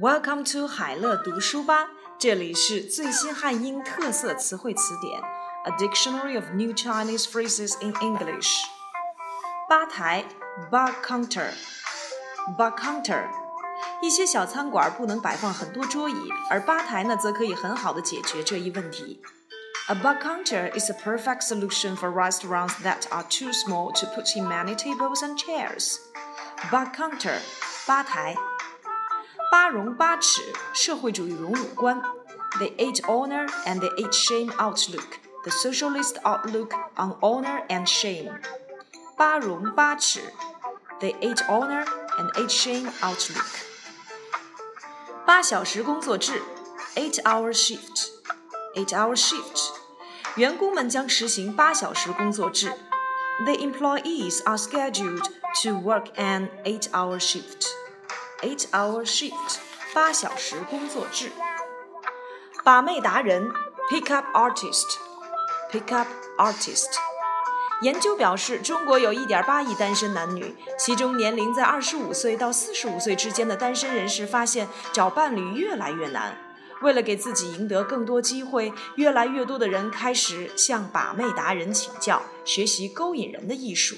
[0.00, 5.20] Welcome to 海乐读书吧，这里是最新汉英特色词汇词典，
[5.64, 8.56] A Dictionary of New Chinese Phrases in English。
[9.68, 10.24] 吧台
[10.70, 13.28] （bar counter），bar counter，
[14.02, 19.22] 一些小餐馆不能摆放很多桌椅，而吧台呢，则可以很好的解决这一问题。
[19.86, 24.46] A bar counter is a perfect solution for restaurants that are too small to put in
[24.48, 25.98] many tables and chairs.
[26.70, 27.38] Bar counter，
[27.86, 28.34] 吧台。
[29.50, 32.00] 八荣八耻，社会主义荣辱观；
[32.58, 38.32] the eight honor and the eight shame outlook, the socialist outlook on honor and shame。
[39.16, 40.20] 八荣八耻，
[41.00, 41.84] the eight honor
[42.18, 43.44] and eight shame outlook。
[45.26, 46.42] 八小时工作制，
[46.96, 49.70] eight-hour shift，eight-hour shift。
[50.36, 52.72] 员工们将实行八小时工作制。
[53.44, 55.24] The employees are scheduled
[55.62, 57.66] to work an eight-hour shift.
[58.41, 59.57] Eight-hour shift，
[59.93, 61.31] 八小时工作制。
[62.63, 63.51] 把妹达人
[63.89, 66.07] ，pick-up artist，pick-up
[66.37, 66.87] artist。
[67.81, 76.37] 研究表示，中国有1.8亿单身男女，其中年龄在25岁到45岁之间的单身人士发现找伴侣越来越难。
[76.81, 83.97] 为了给自己赢得更多机会，越来越多的人开始向把妹达人请教，学习勾引人的艺术。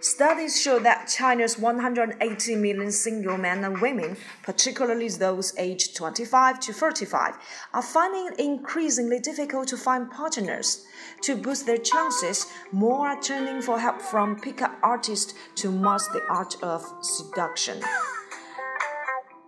[0.00, 6.72] Studies show that China's 180 million single men and women, particularly those aged 25 to
[6.74, 7.34] 35,
[7.72, 10.84] are finding it increasingly difficult to find partners.
[11.22, 16.22] To boost their chances, more are turning for help from pickup artists to master the
[16.28, 17.80] art of seduction.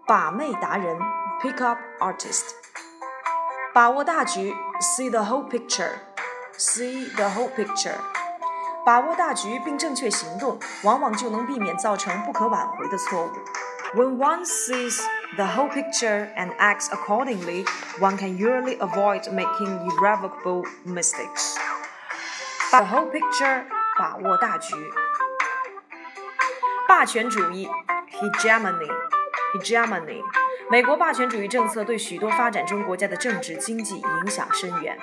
[0.06, 0.96] 把妹达人
[1.42, 2.54] pickup artist
[3.74, 5.98] 把握大局 see the whole picture
[6.56, 7.98] see the whole picture
[8.84, 13.30] 把握大局并正确行动，往往就能避免造成不可挽回的错误。
[13.94, 15.00] When one sees
[15.36, 17.66] the whole picture and acts accordingly,
[17.98, 21.56] one can usually avoid making irrevocable mistakes.
[22.70, 23.64] The whole picture，
[23.98, 24.76] 把握大局。
[26.88, 27.68] 霸权主义，
[28.12, 30.22] hegemony，hegemony。
[30.68, 34.98] 美国霸权主义政策对许多发展中国家的政治经济影响深远。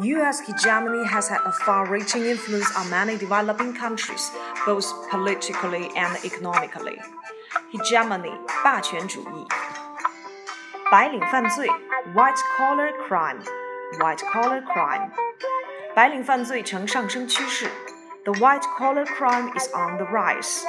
[0.00, 0.42] U.S.
[0.42, 4.30] hegemony has had a far-reaching influence on many developing countries,
[4.64, 6.98] both politically and economically.
[7.72, 8.32] Hegemony
[8.62, 9.46] 霸权主义。
[10.90, 11.66] 白领犯罪
[12.14, 13.40] （white collar crime）
[13.98, 15.10] （white collar crime）
[15.94, 17.68] 白领犯罪呈上升趋势。
[18.24, 20.62] The white collar crime is on the rise.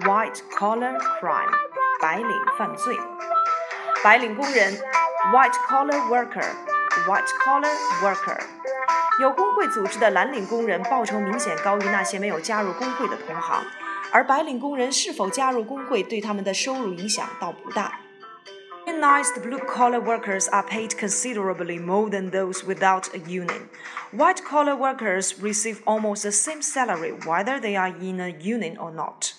[0.00, 1.50] White collar crime
[2.00, 2.96] 白领犯罪。
[4.04, 4.74] 白领工人
[5.32, 7.72] （white collar worker）。white collar
[8.02, 8.40] worker，
[9.20, 13.64] 有工会组织的蓝领工人报酬明显高于那些没有加入工会的同行，
[14.12, 18.00] 而白领工人是否加入工会对他们的收入影响倒不大。
[18.86, 23.68] Unionized blue-collar workers are paid considerably more than those without a union.
[24.12, 29.34] White-collar workers receive almost the same salary whether they are in a union or not.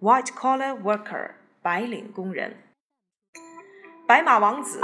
[0.00, 2.56] White-collar worker 白领工人。
[4.06, 4.80] 白马王子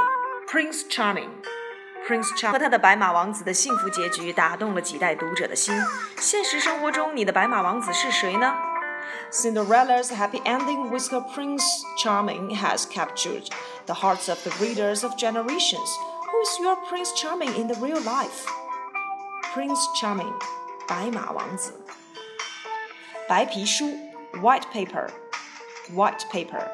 [0.48, 5.78] Prince Charming。Prince Charming 和他的白马王子的幸福结局打动了几代读者的心。
[6.18, 8.56] 现实生活中，你的白马王子是谁呢？
[9.30, 11.64] Cinderella's happy ending with her Prince
[11.98, 13.48] Charming has captured
[13.86, 15.88] the hearts of the readers of generations.
[16.30, 18.46] Who is your Prince Charming in the real life?
[19.54, 20.32] Prince Charming，
[20.86, 21.74] 白马王子。
[23.28, 23.86] 白皮书，
[24.34, 26.68] White Paper，White Paper。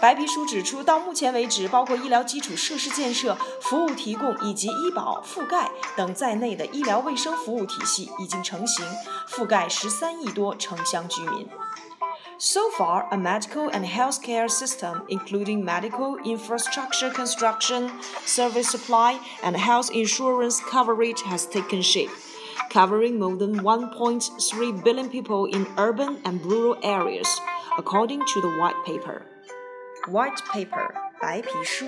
[0.00, 8.84] 白皮书指出，到目前为止，包括医疗基础设施建设、服务提供以及医保覆盖等在内的医疗卫生服务体系已经成型，
[9.28, 11.48] 覆盖十三亿多城乡居民。
[12.38, 17.88] So far, a medical and healthcare system, including medical infrastructure construction,
[18.26, 22.10] service supply, and health insurance coverage, has taken shape,
[22.68, 27.28] covering more than 1.3 billion people in urban and rural areas,
[27.78, 29.22] according to the white paper.
[30.08, 30.90] White paper，
[31.20, 31.86] 白皮书。